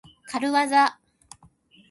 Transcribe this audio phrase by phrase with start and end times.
[0.25, 0.97] かるわざ。